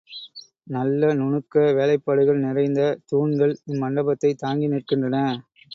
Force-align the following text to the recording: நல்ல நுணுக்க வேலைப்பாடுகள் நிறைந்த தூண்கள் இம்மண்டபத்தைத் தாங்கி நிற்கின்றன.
நல்ல 0.67 1.11
நுணுக்க 1.13 1.65
வேலைப்பாடுகள் 1.73 2.39
நிறைந்த 2.39 2.81
தூண்கள் 3.05 3.55
இம்மண்டபத்தைத் 3.67 4.41
தாங்கி 4.41 4.69
நிற்கின்றன. 4.69 5.17